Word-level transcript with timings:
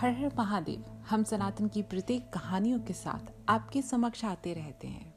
हर 0.00 0.10
हर 0.10 0.32
महादेव, 0.38 0.84
हम 1.10 1.22
सनातन 1.22 1.68
की 1.68 1.82
प्रत्येक 1.82 2.30
कहानियों 2.32 2.80
के 2.80 2.92
साथ 2.92 3.32
आपके 3.48 3.82
समक्ष 3.82 4.24
आते 4.24 4.54
रहते 4.54 4.88
हैं। 4.88 5.14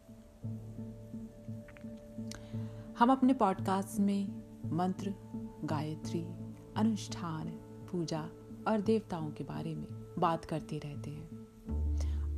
हम 2.99 3.11
अपने 3.11 3.33
पॉडकास्ट 3.33 3.99
में 3.99 4.43
मंत्र, 4.65 5.13
गायत्री, 5.63 6.25
अनुष्ठान, 6.75 7.47
पूजा 7.91 8.29
और 8.67 8.81
देवताओं 8.81 9.31
के 9.31 9.43
बारे 9.43 9.75
में 9.75 10.15
बात 10.19 10.45
करते 10.45 10.77
रहते 10.77 11.09
हैं। 11.09 11.29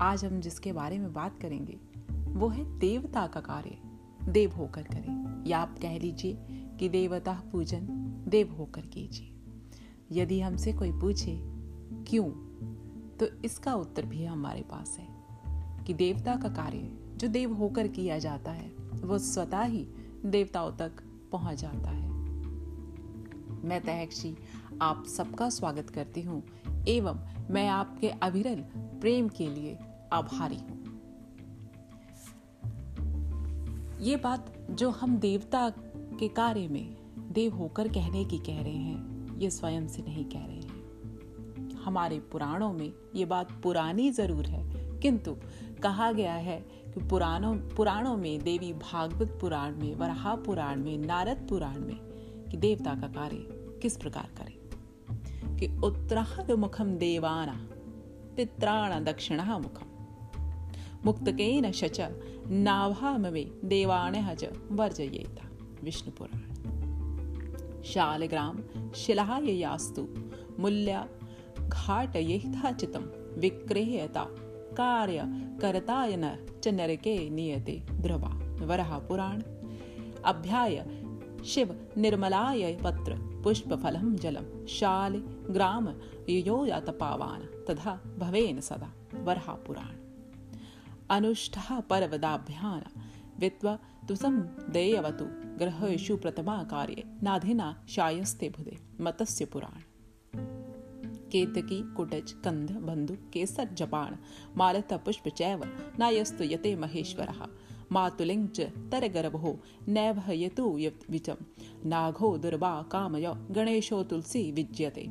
आज 0.01 0.25
हम 0.25 0.39
जिसके 0.39 0.73
बारे 0.73 0.97
में 0.97 1.13
बात 1.13 1.39
करेंगे, 1.39 1.77
वो 2.11 2.47
है 2.47 2.79
देवता 2.79 3.27
का 3.27 3.39
कार्य, 3.39 3.77
देव 4.31 4.51
होकर 4.51 4.83
करें। 4.83 5.45
या 5.47 5.59
आप 5.59 5.79
कह 5.81 5.99
लीजिए 5.99 6.37
कि 6.79 6.89
देवता 6.89 7.43
पूजन, 7.51 7.87
देव 8.27 8.53
होकर 8.53 8.81
कीजिए। 8.81 9.29
यदि 10.11 10.41
हमसे 10.41 10.73
कोई 10.73 10.91
पूछे 10.91 11.52
क्यों? 12.07 12.29
तो 13.17 13.25
इसका 13.45 13.75
उत्तर 13.75 14.05
भी 14.05 14.25
हमारे 14.25 14.61
पास 14.61 14.97
है 14.99 15.07
कि 15.85 15.93
देवता 15.93 16.35
का 16.35 16.49
कार्य, 16.49 16.91
जो 17.17 17.27
देव 17.27 17.53
होकर 17.53 17.87
किया 17.87 18.17
जाता 18.17 18.51
है, 18.51 18.69
वो 19.03 19.17
स्वतः 19.19 19.61
ही 19.61 19.87
देवताओं 20.25 20.71
तक 20.71 20.91
पहुँच 21.31 21.57
जाता 21.57 21.89
है। 21.89 22.09
मैं 23.63 23.81
तहक्षी, 23.81 24.35
आप 24.81 25.05
सबका 25.05 25.49
स्वागत 25.49 25.89
करती 25.89 26.21
हूँ, 26.21 26.43
एवं 26.87 27.19
मैं 27.49 27.67
आपके 27.67 28.09
अविरल 28.09 28.65
प्रेम 28.77 29.27
के 29.27 29.47
लिए 29.47 29.77
आभारी 30.13 30.55
हूँ। 30.55 30.83
ये 34.01 34.15
बात 34.15 34.67
जो 34.71 34.89
हम 34.89 35.17
देवता 35.17 35.69
के 36.19 36.27
कार्य 36.27 36.67
में 36.67 36.95
देव 37.33 37.55
होकर 37.55 37.87
कहने 37.87 38.25
की 38.25 38.37
कह 38.37 38.61
रहे 38.61 38.77
हैं, 38.77 39.39
ये 39.39 39.49
स्वयं 39.49 39.87
से 39.87 40.03
नहीं 40.03 40.25
कह 40.25 40.45
रहे। 40.45 40.52
हमारे 41.85 42.19
पुराणों 42.19 42.73
में 42.73 42.93
ये 43.15 43.25
बात 43.25 43.51
पुरानी 43.51 44.11
ज़रूर 44.11 44.45
है। 44.45 44.99
किंतु 44.99 45.35
कहा 45.83 46.11
गया 46.11 46.33
है 46.33 46.65
कि 46.93 47.07
पुराणों 47.07 47.55
पुराणों 47.55 48.17
में, 48.17 48.43
देवी 48.43 48.73
भागवत 48.73 49.37
पुराण 49.41 49.75
में, 49.75 49.95
वराह 49.95 50.35
पुराण 50.35 50.83
में, 50.83 50.97
नारद 50.97 51.47
पुराण 51.49 51.79
में, 51.79 51.99
कि 52.51 52.57
देवता 52.57 52.95
का 52.95 53.07
कार्य 53.07 53.47
किस 53.81 53.97
प्रकार 53.97 54.29
करें? 54.37 54.53
कि 55.57 55.77
उत्तराहद 55.83 56.51
मुखम 56.51 56.95
देवाना, 56.95 57.67
पित्राण 58.37 59.03
दक्षिण 59.03 59.41
मुखम। 59.41 59.85
मुक्तकेन 61.05 61.71
शच 61.71 62.01
नाभाम 62.47 63.21
में 63.21 63.51
देवाण 63.65 64.15
हज 64.15 64.45
वर्जयेता 64.71 65.49
विष्णु 65.83 66.11
पुराण 66.11 66.39
शालग्राम 67.83 68.59
शिलायास्तु 68.95 70.07
मूल्या 70.59 71.07
घाटयेथाचितं 71.69 73.01
विक्रेयता 73.39 74.23
कार्य 74.77 75.21
करतायन 75.61 76.45
च 76.63 76.67
नरके 76.67 77.29
नियते 77.29 77.83
वरः 78.65 78.97
पुराण। 78.97 79.41
अभ्याय 80.25 80.85
शिव 81.45 81.87
निर्मलाय 81.97 82.77
पत्र। 82.83 83.33
पुष्पफलं 83.43 84.15
जलं। 84.15 84.65
शाल 84.65 85.15
ग्राम 85.49 85.89
योयातपावान 86.29 87.39
तथा 87.39 88.15
भवेन 88.17 88.61
सदा। 88.61 88.91
वरः 89.13 89.51
पुराण। 89.51 89.95
अनुष्ठः 91.09 91.79
पर्वदाभ्यान 91.79 92.83
वित्वा 93.39 93.79
तुसं 94.07 94.39
देयवतु। 94.69 95.25
ग्रहेषु 95.57 96.17
प्रथमा 96.17 96.63
कार्ये। 96.63 97.03
नाधिना 97.23 97.85
शायस्ते 97.89 98.49
बुधे 98.49 98.77
मतस्य 99.01 99.45
पुराण 99.45 99.92
केतकी, 101.33 101.93
कुटज, 101.93 102.31
कंध, 102.31 102.71
बंधु, 102.71 103.15
केसर, 103.33 103.69
जपाण, 103.73 104.15
मालत, 104.57 104.93
पुष्प, 104.93 105.27
चैव, 105.27 105.61
नायस्तु, 105.99 106.43
यते, 106.43 106.75
महेश्वरः। 106.75 107.45
मातुलिं 107.91 108.47
च 108.47 108.61
तरगर्भो 108.61 109.59
नैभयतु 109.87 110.79
विचम 111.09 111.35
नाघो 111.85 112.37
दुर्वा 112.37 112.81
कामय, 112.91 113.33
गणेशो, 113.51 114.03
तुलसी, 114.03 114.51
विज्यते। 114.51 115.09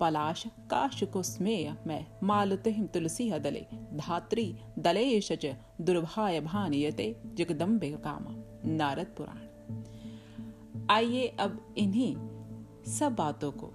पलाश 0.00 0.46
काशुकुस्मेय 0.46 1.76
मैं 1.86 2.06
मालुतिं 2.22 2.86
तुलसी 2.86 3.28
हदले 3.30 3.66
धात्री, 3.94 4.56
दलेश 4.78 5.32
च, 5.32 5.56
दुर्भाय 5.80 6.40
भानियते 6.40 7.16
जगदम्बे 7.34 7.90
काम। 7.90 8.24
नारद 8.64 9.06
पुराण। 9.06 9.38
आइए 10.90 11.26
अब 11.26 11.74
इन्हीं 11.78 12.16
सब 12.84 13.14
बातों 13.14 13.52
को 13.52 13.70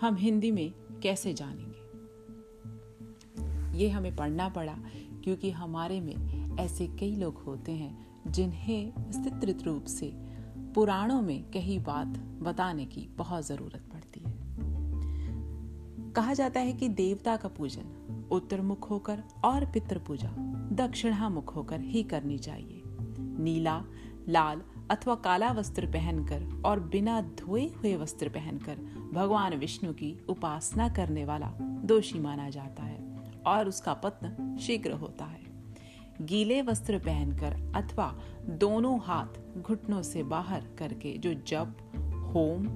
हम 0.00 0.16
हिंदी 0.16 0.50
में 0.50 0.74
कैसे 1.02 1.34
जानेंगे? 1.34 1.86
ये 3.78 3.88
हमें 3.88 4.16
पढ़ना 4.16 4.48
पड़ा 4.48 4.76
क्योंकि 5.24 5.50
हमारे 5.50 6.00
में 6.00 6.56
ऐसे 6.58 6.86
कई 6.86 7.14
लोग 7.14 7.34
होते 7.36 7.72
हैं 7.72 8.06
जिन्हें 8.26 8.92
विस्तृत 8.98 9.62
रूप 9.62 9.84
से 9.84 10.12
पुराणों 10.74 11.22
में 11.22 11.42
कही 11.42 11.78
बात 11.78 12.06
बताने 12.18 12.86
की 12.86 13.08
बहुत 13.16 13.46
ज़रूरत 13.46 13.82
पड़ती 13.92 14.20
है। 14.20 14.36
कहा 16.12 16.34
जाता 16.34 16.60
है 16.60 16.72
कि 16.72 16.88
देवता 16.88 17.36
का 17.36 17.48
पूजन 17.48 17.84
उत्तर 18.30 18.60
मुख 18.60 18.90
होकर 18.90 19.22
और 19.44 19.64
पितृ 19.64 19.98
पूजा 19.98 20.30
दक्षिणा 20.72 21.28
मुख 21.28 21.56
होकर 21.56 21.80
ही 21.80 22.02
करनी 22.02 22.38
चाहिए। 22.38 22.82
नीला, 23.18 23.84
लाल 24.28 24.62
अथवा 24.90 25.14
काला 25.14 25.52
वस्त्र 25.52 25.86
पहनकर 25.86 26.62
और 26.64 26.80
बिना 26.80 27.20
धोए 27.20 27.66
हुए 27.66 27.96
वस्त्र 27.96 28.28
पहनकर 28.28 28.95
भगवान 29.12 29.54
विष्णु 29.54 29.92
की 29.92 30.26
उपासना 30.28 30.88
करने 30.88 31.24
वाला 31.24 31.52
दोषी 31.60 32.18
माना 32.20 32.50
जाता 32.50 32.82
है 32.82 33.16
और 33.46 33.68
उसका 33.68 33.94
पत्न 33.94 34.56
शीघ्र 34.56 34.92
होता 34.92 35.24
है। 35.24 35.46
गीले 36.22 36.62
वस्त्र 36.62 36.98
पहनकर 36.98 37.72
अथवा 37.76 38.18
दोनों 38.40 39.00
हाथ 39.00 39.60
घुटनों 39.62 40.02
से 40.02 40.22
बाहर 40.22 40.64
करके 40.78 41.18
जो 41.18 41.34
जप, 41.34 41.76
होम, 42.34 42.66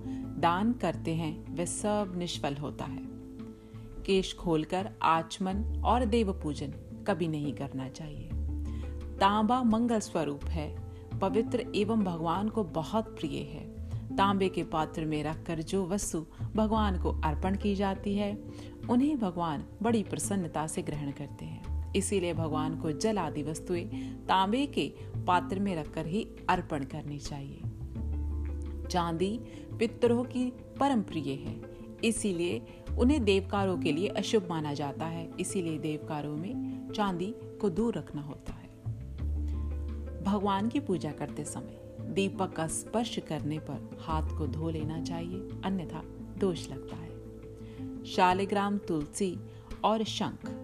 दान 0.41 0.73
करते 0.73 1.15
हैं 1.15 1.57
वह 1.57 1.65
सब 1.65 2.13
निष्फल 2.17 2.55
होता 2.55 2.85
है। 2.85 3.03
केश 4.03 4.37
खोलकर 4.37 4.91
आचमन 5.03 5.83
और 5.85 6.05
देव 6.05 6.33
पूजन 6.33 6.71
कभी 7.07 7.29
नहीं 7.29 7.53
करना 7.53 7.89
चाहिए। 7.89 8.31
तांबा 9.19 9.63
मंगल 9.63 9.99
स्वरूप 10.01 10.45
है, 10.45 10.81
पवित्र 11.19 11.73
एवं 11.75 12.05
भगवान 12.05 12.49
को 12.49 12.65
बहुत 12.65 13.05
प्रिय 13.05 13.39
है। 13.39 13.80
तांबे 14.19 14.49
के 14.49 14.65
पात्र 14.65 15.05
में 15.05 15.25
रखकर 15.25 15.63
जो 15.63 15.87
वस्तु 15.87 16.27
भगवान 16.55 17.03
को 17.03 17.11
अर्पण 17.11 17.57
की 17.57 17.75
जाती 17.75 18.15
है, 18.15 18.39
उन्हें 18.91 19.19
भगवान 19.19 19.65
बड़ी 19.83 20.03
प्रसन्नता 20.03 20.67
से 20.67 20.83
ग्रहण 20.83 21.11
करते 21.11 21.45
हैं। 21.45 21.93
इसीलिए 21.97 22.35
भगवान 22.35 22.81
को 22.81 22.93
जल 22.93 23.19
आदि 23.19 23.43
वस्तुएँ 23.43 23.85
तांबे 24.29 24.67
के 24.67 24.93
पात्र 25.27 25.59
में 25.59 25.77
रखकर 25.77 26.07
ही 26.07 26.29
अर्पण 26.49 26.85
करनी 26.85 27.19
चाहिए। 27.19 27.61
चांदी 28.89 29.41
पितरों 29.79 30.25
की 30.25 30.53
परम 30.81 31.03
प्रिय 31.03 31.31
है। 31.33 31.61
इसीलिए 32.05 32.63
उन्हें 32.99 33.25
देवकारों 33.25 33.79
के 33.79 33.93
लिए 33.93 34.09
अशुभ 34.09 34.47
माना 34.51 34.75
जाता 34.75 35.07
है। 35.07 35.31
इसीलिए 35.41 35.79
देवकारों 35.79 36.37
में 36.37 36.89
चांदी 36.93 37.35
को 37.61 37.71
दूर 37.71 37.95
रखना 37.95 38.23
होता 38.23 38.53
है। 38.53 38.69
भगवान 40.23 40.69
की 40.69 40.81
पूजा 40.81 41.13
करते 41.13 41.45
समय 41.45 41.80
दीपक 42.11 42.53
का 42.53 42.67
स्पर्श 42.67 43.19
करने 43.19 43.59
पर 43.59 43.99
हाथ 44.01 44.39
को 44.39 44.47
धो 44.47 44.71
लेना 44.71 45.03
चाहिए, 45.03 45.49
अन्यथा 45.65 46.03
दोष 46.39 46.69
लगता 46.69 46.97
है। 46.97 47.11
शालिग्राम, 48.05 48.79
तुलसी 48.79 49.39
और 49.85 50.05
शंख, 50.05 50.57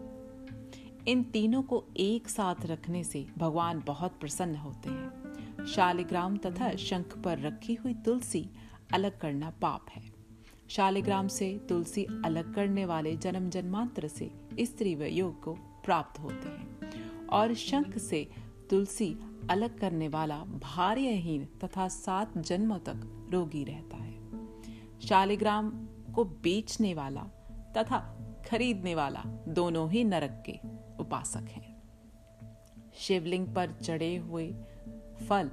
इन 1.08 1.22
तीनों 1.22 1.62
को 1.62 1.84
एक 1.96 2.28
साथ 2.28 2.66
रखने 2.66 3.04
से 3.04 3.26
भगवान 3.38 3.82
बहुत 3.86 4.12
प्रसन्न 4.20 4.56
होते 4.56 4.90
हैं। 4.90 5.26
शालिग्राम 5.66 6.36
तथा 6.36 6.76
शंख 6.76 7.18
पर 7.18 7.38
रखी 7.38 7.74
हुई 7.74 7.94
तुलसी 7.94 8.50
अलग 8.92 9.20
करना 9.20 9.50
पाप 9.50 9.87
है। 9.90 10.12
शालिग्राम 10.69 11.28
से 11.28 11.58
तुलसी 11.69 12.04
अलग 12.04 12.54
करने 12.54 12.84
वाले 12.84 13.16
जन्म 13.16 13.50
जन्मांतर 13.50 14.08
से 14.08 14.31
स्त्री 14.60 14.94
व 14.94 15.04
योग 15.04 15.42
को 15.42 15.52
प्राप्त 15.54 16.20
होते 16.20 16.49
हैं। 16.49 17.26
और 17.26 17.54
शंख 17.54 17.99
से 17.99 18.28
तुलसी 18.70 19.16
अलग 19.50 19.78
करने 19.78 20.08
वाला 20.08 20.38
भार्यहीन 20.38 21.44
तथा 21.64 21.88
सात 21.88 22.38
जन्मों 22.38 22.78
तक 22.78 23.28
रोगी 23.32 23.64
रहता 23.64 23.96
है। 23.96 24.14
शालिग्राम 25.00 25.70
को 26.14 26.25
बेचने 26.25 26.94
वाला 26.94 27.22
तथा 27.76 27.98
खरीदने 28.48 28.94
वाला 28.94 29.22
दोनों 29.48 29.90
ही 29.90 30.04
नरक 30.04 30.43
के 30.46 30.58
उपासक 31.00 31.48
हैं। 31.50 31.82
शिवलिंग 32.94 33.46
पर 33.54 33.70
चढ़े 33.72 34.16
हुए 34.16 34.54
फल, 35.28 35.50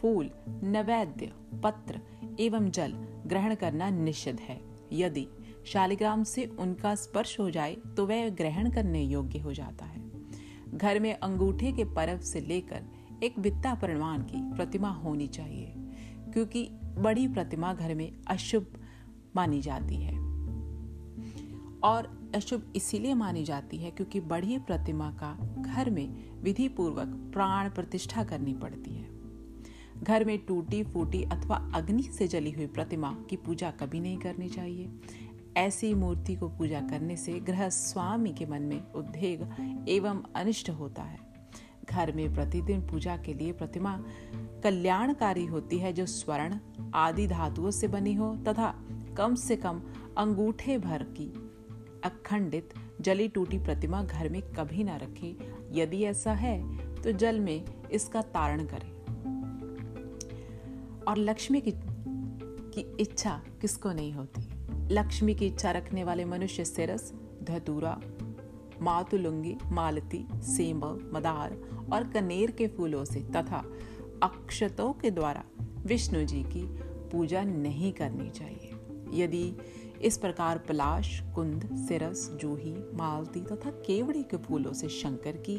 फूल, 0.00 0.30
नैवेद्य, 0.48 1.32
पत्र 1.64 2.00
एवं 2.40 2.70
जल 2.70 2.92
ग्रहण 3.26 3.54
करना 3.54 3.90
निषिद्ध 3.90 4.40
है। 4.40 4.60
यदि 4.92 5.28
शालिग्राम 5.66 6.24
से 6.24 6.46
उनका 6.46 6.94
स्पर्श 6.94 7.40
हो 7.40 7.50
जाए 7.50 7.74
तो 7.74 8.06
वह 8.06 8.28
ग्रहण 8.28 8.70
करने 8.70 9.02
योग्य 9.02 9.38
हो 9.38 9.52
जाता 9.52 9.84
है। 9.84 10.02
घर 10.74 11.00
में 11.00 11.14
अंगूठे 11.14 11.72
के 11.72 11.84
परव 11.84 12.20
से 12.20 12.40
लेकर 12.40 12.82
एक 13.22 13.38
वित्ता 13.38 13.74
परिमाण 13.74 14.18
की 14.18 14.54
प्रतिमा 14.54 14.90
होनी 14.90 15.26
चाहिए, 15.26 15.74
क्योंकि 16.32 16.68
बड़ी 16.98 17.28
प्रतिमा 17.28 17.74
घर 17.74 17.94
में 17.94 18.12
अशुभ 18.26 18.66
मानी 19.36 19.60
जाती 19.60 19.96
है। 19.96 20.16
और 21.80 22.32
अशुभ 22.34 22.72
इसीलिए 22.76 23.14
मानी 23.14 23.44
जाती 23.44 23.76
है 23.76 23.90
क्योंकि 23.90 24.20
बड़ी 24.20 24.58
प्रतिमा 24.58 25.10
का 25.10 25.62
घर 25.62 25.90
में 25.90 26.42
विधि 26.42 26.68
पूर्वक 26.68 27.30
प्राण 27.32 27.70
प्रतिष्ठा 27.70 28.24
करनी 28.24 28.54
पड़ती 28.54 28.94
है। 28.94 29.08
घर 30.02 30.24
में 30.24 30.38
टूटी 30.38 30.82
फूटी 30.82 31.22
अथवा 31.22 31.72
अग्नि 31.74 32.02
से 32.02 32.28
जली 32.28 32.50
हुई 32.50 32.66
प्रतिमा 32.66 33.16
की 33.30 33.36
पूजा 33.36 33.70
कभी 33.70 34.00
नहीं 34.00 34.18
करनी 34.18 34.48
चाहिए। 34.48 34.90
ऐसी 35.56 35.94
मूर्ति 35.94 36.34
को 36.34 36.48
पूजा 36.48 36.80
करने 36.80 37.16
से 37.16 37.32
गृह 37.40 37.68
स्वामी 37.68 38.32
के 38.32 38.46
मन 38.46 38.62
में 38.62 38.92
उद्वेग 38.92 39.42
एवं 39.88 40.22
अनिष्ट 40.36 40.70
होता 40.70 41.02
है। 41.02 41.31
घर 41.92 42.12
में 42.12 42.34
प्रतिदिन 42.34 42.80
पूजा 42.80 43.16
के 43.16 43.34
लिए 43.34 43.52
प्रतिमा 43.52 44.04
कल्याणकारी 44.64 45.46
होती 45.46 45.78
है, 45.78 45.92
जो 45.92 46.06
स्वर्ण, 46.06 46.58
आदि 46.94 47.26
धातुओं 47.26 47.70
से 47.70 47.88
बनी 47.88 48.14
हो 48.14 48.36
तथा 48.36 48.74
कम 49.16 49.34
से 49.34 49.56
कम 49.56 49.82
अंगूठे 50.18 50.78
भर 50.78 51.02
की 51.02 51.32
अखंडित 52.04 52.74
जली 53.00 53.28
टूटी 53.28 53.58
प्रतिमा 53.58 54.02
घर 54.02 54.28
में 54.28 54.42
कभी 54.42 54.84
ना 54.84 54.96
रखे। 54.96 55.36
यदि 55.72 56.02
ऐसा 56.04 56.32
है 56.32 56.56
तो 57.02 57.12
जल 57.12 57.40
में 57.40 57.64
इसका 57.92 58.22
तारण 58.22 58.64
करें। 58.64 58.90
और 61.08 61.18
लक्ष्मी 61.18 61.60
की 61.60 61.72
की 62.74 62.96
इच्छा 63.00 63.42
किसको 63.60 63.92
नहीं 63.92 64.12
होती? 64.12 64.48
लक्ष्मी 64.94 65.34
की 65.34 65.46
इच्छा 65.46 65.70
रखने 65.70 66.04
वाले 66.04 66.24
मनुष्य 66.24 66.64
सिरस, 66.64 67.12
धतूरा 67.42 68.00
मातुलुंगी, 68.82 69.56
मालती 69.70 70.24
सेम्ब 70.34 71.10
मदार 71.14 71.56
और 71.92 72.08
कनेर 72.08 72.50
के 72.50 72.68
फूलों 72.68 73.04
से 73.04 73.20
तथा 73.20 73.64
अक्षतों 74.22 74.92
के 74.92 75.10
द्वारा 75.10 75.44
विष्णु 75.86 76.24
जी 76.24 76.42
की 76.42 76.64
पूजा 77.12 77.42
नहीं 77.42 77.92
करनी 77.92 78.30
चाहिए। 78.30 78.70
यदि 79.22 79.52
इस 80.02 80.18
प्रकार 80.18 80.58
पलाश, 80.58 81.20
कुंद, 81.34 81.68
सिरस, 81.88 82.30
जूही, 82.40 82.74
मालती 82.94 83.40
तथा 83.40 83.70
केवड़ी 83.70 84.22
के 84.22 84.36
फूलों 84.36 84.72
से 84.72 84.88
शंकर 84.88 85.36
की, 85.36 85.56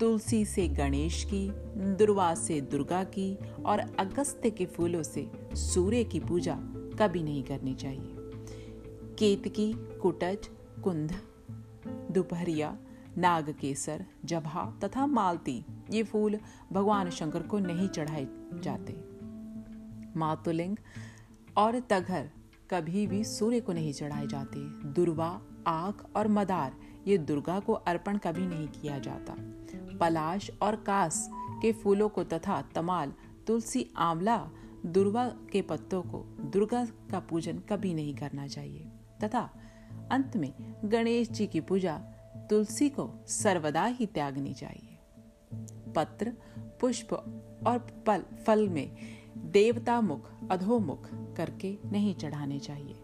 तुलसी 0.00 0.44
से 0.44 0.68
गणेश 0.68 1.24
की, 1.24 1.48
दुर्वा 1.94 2.34
से 2.34 2.60
दुर्गा 2.60 3.04
की 3.04 3.38
और 3.66 3.80
अगस्त्य 3.98 4.50
के 4.50 4.66
फूलों 4.66 5.02
से 5.02 5.30
सूर्य 5.54 6.04
की 6.04 6.20
पूजा 6.20 6.54
कभी 6.98 7.22
नहीं 7.22 7.42
करनी 7.42 7.74
चाहिए। 7.74 8.14
केतकी, 9.18 9.72
कुटज 10.02 10.48
कुंद 10.84 11.12
दोपहरिया 12.10 12.76
नाग 13.18 13.54
केसर 13.60 14.04
जभा 14.24 14.78
तथा 14.84 15.06
मालती, 15.06 15.64
ये 15.90 16.02
फूल 16.02 16.38
भगवान 16.72 17.10
शंकर 17.10 17.42
को 17.42 17.58
नहीं 17.58 17.88
चढ़ाए 17.88 18.26
जाते। 18.54 18.92
मातुलिंग 20.18 20.76
और 21.56 21.80
तघर 21.80 22.30
कभी 22.70 23.06
भी 23.06 23.24
सूर्य 23.24 23.60
को 23.60 23.72
नहीं 23.72 23.92
चढ़ाए 23.92 24.26
जाते। 24.26 24.58
दुर्वा, 24.92 25.40
आख 25.66 26.16
और 26.16 26.28
मदार, 26.28 26.76
ये 27.06 27.18
दुर्गा 27.18 27.60
को 27.60 27.72
अर्पण 27.72 28.18
कभी 28.18 28.46
नहीं 28.46 28.68
किया 28.68 28.98
जाता। 28.98 29.34
पलाश 29.98 30.50
और 30.62 30.76
कास 30.76 31.28
के 31.32 31.72
फूलों 31.72 32.08
को 32.08 32.24
तथा 32.24 32.62
तमाल, 32.74 33.12
तुलसी, 33.46 33.90
आंवला, 33.96 34.50
दुर्वा 34.86 35.28
के 35.28 35.62
पत्तों 35.62 36.02
को 36.02 36.18
दुर्गा 36.40 36.84
का 36.84 37.20
पूजन 37.20 37.58
कभी 37.58 37.94
नहीं 37.94 38.14
करना 38.14 38.46
चाहिए। 38.46 38.88
तथा 39.24 39.50
अंत 40.10 40.36
में 40.36 40.52
गणेश 40.84 41.30
जी 41.30 41.46
की 41.46 41.60
पूजा 41.60 41.98
तुलसी 42.50 42.88
को 42.88 43.24
सर्वदा 43.26 43.84
ही 43.84 44.06
त्यागनी 44.06 44.54
चाहिए। 44.54 44.98
पत्र, 45.96 46.32
पुष्प 46.80 47.12
और 47.66 47.78
पल, 48.06 48.22
फल 48.46 48.68
में 48.68 48.96
देवता 49.38 50.00
मुख 50.00 50.30
अधोमुख 50.50 51.08
करके 51.12 51.78
नहीं 51.86 52.14
चढ़ाने 52.14 52.58
चाहिए। 52.58 52.94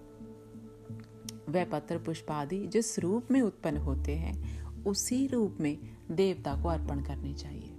वह 1.48 1.64
पत्र, 1.64 1.98
पुष्प 1.98 2.30
आदि 2.30 2.66
जिस 2.66 2.98
रूप 2.98 3.28
में 3.30 3.40
उत्पन्न 3.40 3.76
होते 3.76 4.16
हैं, 4.16 4.64
उसी 4.84 5.26
रूप 5.26 5.56
में 5.60 5.78
देवता 6.10 6.62
को 6.62 6.68
अर्पण 6.68 7.00
करने 7.00 7.34
चाहिए। 7.34 7.70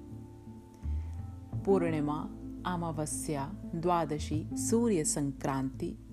पूर्णिमा, 1.65 2.29
अमावस्या, 2.65 3.53
द्वादशी, 3.75 4.49
सूर्य 4.53 5.03
संक्रांति 5.03 6.04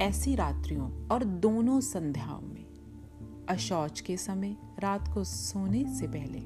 ऐसी 0.00 0.34
रात्रियों 0.34 1.08
और 1.08 1.24
दोनों 1.24 1.80
संध्याओं 1.80 2.40
में, 2.40 2.64
अशौच 3.48 4.00
के 4.00 4.16
समय, 4.16 4.56
रात 4.78 5.08
को 5.14 5.24
सोने 5.24 5.84
से 5.94 6.06
पहले, 6.06 6.42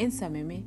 इन 0.00 0.10
समय 0.10 0.42
में 0.42 0.64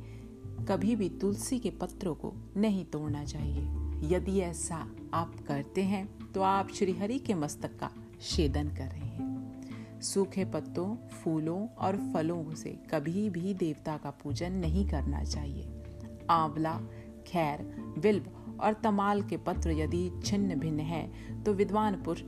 कभी 0.64 0.96
भी 0.96 1.08
तुलसी 1.08 1.58
के 1.58 1.70
पत्रों 1.70 2.14
को 2.14 2.32
नहीं 2.56 2.84
तोड़ना 2.84 3.24
चाहिए। 3.24 4.16
यदि 4.16 4.38
ऐसा 4.40 4.76
आप 5.14 5.34
करते 5.48 5.82
हैं 5.82 6.32
तो 6.32 6.42
आप 6.42 6.68
श्रीहरि 6.74 7.18
के 7.18 7.34
मस्तक 7.34 7.78
का 7.78 7.90
छेदन 8.20 8.68
कर 8.68 8.86
रहे 8.86 9.00
हैं। 9.00 10.00
सूखे 10.00 10.44
पत्तों, 10.44 11.08
फूलों 11.08 11.66
और 11.68 11.96
फलों 12.14 12.54
से 12.54 12.70
कभी 12.90 13.30
भी 13.30 13.54
देवता 13.54 13.96
का 13.96 14.10
पूजन 14.10 14.52
नहीं 14.52 14.88
करना 14.88 15.24
चाहिए। 15.24 15.68
आंवला 16.30 16.80
खैर, 17.28 17.62
विल्ब 17.98 18.58
और 18.60 18.72
तमाल 18.74 19.22
के 19.22 19.36
पत्र 19.36 19.70
यदि 19.70 20.10
छिन्न 20.24 20.54
भिन्न 20.54 20.80
है 20.80 21.42
तो 21.44 21.52
विद्वान 21.52 22.02
पुरुष 22.02 22.22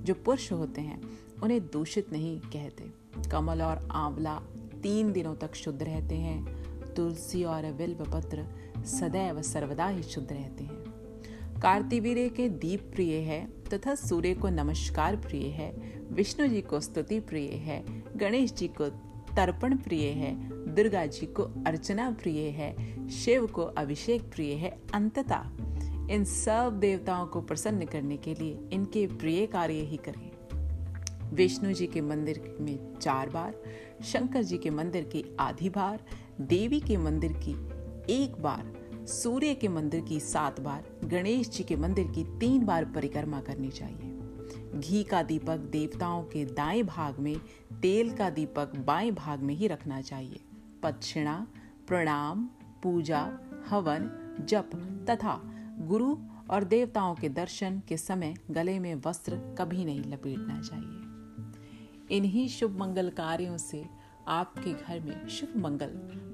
जो 0.00 0.14
पुरुष 0.14 0.52
होते 0.52 0.80
हैं, 0.80 1.00
उन्हें 1.42 1.60
दूषित 1.66 2.12
नहीं 2.12 2.38
कहते। 2.40 2.84
कमल 3.30 3.62
और 3.62 3.88
आंवला 3.92 4.34
तीन 4.82 5.12
दिनों 5.12 5.34
तक 5.34 5.54
शुद्ध 5.54 5.82
रहते 5.82 6.14
हैं। 6.14 6.94
तुलसी 6.94 7.44
और 7.44 7.70
विल्ब 7.72 8.02
पत्र 8.12 8.46
सदैव 8.84 9.42
सर्वदा 9.42 9.88
ही 9.88 10.02
शुद्ध 10.02 10.32
रहते 10.32 10.64
हैं। 10.64 11.60
कार्तिवीर्य 11.60 12.28
के 12.28 12.48
दीप 12.48 12.90
प्रिय 12.94 13.14
है, 13.14 13.46
तथा 13.74 13.94
सूर्य 13.94 14.34
को 14.34 14.48
नमस्कार 14.48 15.16
प्रिय 15.16 15.46
है, 15.46 15.70
विष्णु 16.12 16.46
जी 16.46 16.60
को 16.60 16.80
स्तुति 16.80 17.20
प्रिय 17.20 17.48
है, 17.48 17.84
गणेश 18.16 18.52
जी 18.52 18.68
को 18.68 18.88
तर्पण 19.36 19.76
प्रिय 19.76 20.08
है 20.08 20.34
दुर्गा 20.76 21.06
जी 21.06 21.26
को 21.26 21.42
अर्चना 21.42 22.10
प्रिय 22.10 22.40
है, 22.40 22.76
शिव 23.08 23.46
को 23.46 23.62
अभिषेक 23.62 24.22
प्रिय 24.22 24.52
है, 24.54 24.78
अंततः 24.94 25.42
इन 26.10 26.24
सब 26.24 26.78
देवताओं 26.80 27.26
को 27.26 27.40
प्रसन्न 27.40 27.84
करने 27.84 28.16
के 28.16 28.34
लिए 28.34 28.58
इनके 28.72 29.06
प्रिय 29.06 29.46
कार्य 29.46 29.74
ही 29.74 29.96
करें। 29.96 30.30
विष्णु 31.34 31.72
जी 31.72 31.86
के 31.86 32.00
मंदिर 32.00 32.56
में 32.60 32.94
चार 32.94 33.30
बार, 33.30 33.62
शंकर 34.04 34.42
जी 34.42 34.58
के 34.58 34.70
मंदिर 34.70 35.04
की 35.04 35.36
आधी 35.40 35.68
बार, 35.68 36.04
देवी 36.40 36.80
के 36.80 36.96
मंदिर 36.96 37.32
की 37.32 37.52
एक 38.12 38.42
बार, 38.42 38.72
सूर्य 39.06 39.54
के 39.54 39.68
मंदिर 39.68 40.00
की 40.00 40.20
सात 40.20 40.60
बार, 40.60 40.84
गणेश 41.04 41.48
जी 41.48 41.64
के 41.64 41.76
मंदिर 41.76 42.06
की 42.06 42.24
तीन 42.24 42.64
बार 42.64 42.84
परिक्रमा 42.84 43.40
करनी 43.40 43.68
चाहिए। 43.68 44.12
घी 44.80 45.04
का 45.04 45.22
दीपक 45.22 45.56
देवताओं 45.56 46.22
के 46.22 46.44
दाएँ 46.44 46.82
भाग 46.82 47.18
में, 47.18 47.36
तेल 47.82 48.10
का 48.10 48.30
दीपक 48.30 48.76
बाएँ 48.76 49.10
भाग 49.10 49.40
में 49.40 49.54
ही 49.54 49.66
रखना 49.66 50.00
चाहिए। 50.00 50.40
पक्षिणा, 50.86 51.46
प्रणाम, 51.88 52.48
पूजा, 52.82 53.38
हवन, 53.68 54.10
जप 54.48 54.70
तथा 55.10 55.40
गुरु 55.78 56.16
और 56.50 56.64
देवताओं 56.64 57.14
के 57.14 57.28
दर्शन 57.28 57.82
के 57.88 57.96
समय 57.96 58.34
गले 58.50 58.78
में 58.78 58.94
वस्त्र 59.06 59.36
कभी 59.58 59.84
नहीं 59.84 60.00
लपेटना 60.00 60.60
चाहिए। 60.60 61.02
इन्हीं 62.16 62.48
शुभ 62.48 62.80
मंगल 62.80 63.10
कार्यों 63.10 63.58
से 63.58 63.84
आपके 64.28 64.72
घर 64.72 65.00
में 65.00 65.28
शुभ 65.28 65.56
मंगल 65.56 65.90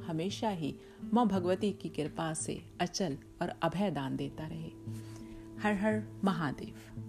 हमेशा 0.06 0.48
ही 0.48 0.76
माँ 1.14 1.26
भगवती 1.26 1.72
की 1.72 1.88
कृपा 1.88 2.34
से 2.34 2.62
अचल 2.80 3.18
और 3.42 3.48
अभय 3.48 3.90
दान 3.90 4.16
देता 4.16 4.46
रहे। 4.46 4.70
हर 5.62 5.74
हर 5.74 6.20
महादेव। 6.24 7.01